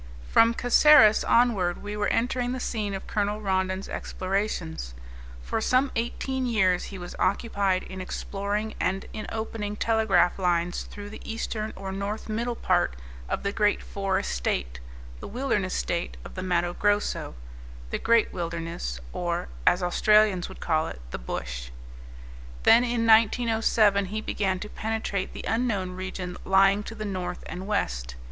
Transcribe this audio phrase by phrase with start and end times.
[0.27, 4.95] From Caceres onward we were entering the scene of Colonel Rondon's explorations.
[5.43, 11.11] For some eighteen years he was occupied in exploring and in opening telegraph lines through
[11.11, 12.95] the eastern or north middle part
[13.29, 14.79] of the great forest state,
[15.19, 17.35] the wilderness state of the "Matto Grosso"
[17.91, 21.69] the "great wilderness," or, as Australians would call it, "the bush."
[22.63, 27.67] Then, in 1907, he began to penetrate the unknown region lying to the north and
[27.67, 28.15] west.